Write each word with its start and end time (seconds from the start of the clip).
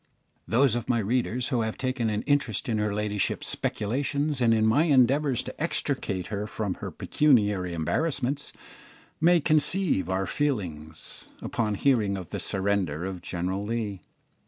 Those 0.47 0.73
of 0.73 0.89
my 0.89 0.97
readers 0.97 1.49
who 1.49 1.61
have 1.61 1.77
taken 1.77 2.09
an 2.09 2.23
interest 2.23 2.67
in 2.67 2.79
her 2.79 2.91
ladyship's 2.91 3.45
speculations 3.45 4.41
and 4.41 4.51
in 4.51 4.65
my 4.65 4.85
endeavours 4.85 5.43
to 5.43 5.61
extricate 5.61 6.25
her 6.33 6.47
from 6.47 6.73
her 6.81 6.89
pecuniary 6.89 7.75
embarrassments, 7.75 8.51
may 9.19 9.39
conceive 9.39 10.09
our 10.09 10.25
feelings 10.25 11.27
upon 11.39 11.75
hearing 11.75 12.17
of 12.17 12.29
the 12.29 12.39
surrender 12.39 13.05
of 13.05 13.21
General 13.21 13.63
Lee. 13.63 14.01